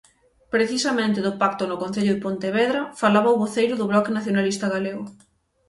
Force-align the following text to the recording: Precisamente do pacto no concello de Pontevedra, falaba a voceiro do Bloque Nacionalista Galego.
Precisamente 0.53 1.19
do 1.27 1.33
pacto 1.41 1.63
no 1.67 1.79
concello 1.83 2.13
de 2.13 2.23
Pontevedra, 2.25 2.81
falaba 3.01 3.29
a 3.31 3.39
voceiro 3.43 3.73
do 3.77 3.89
Bloque 3.91 4.15
Nacionalista 4.17 4.65
Galego. 4.75 5.03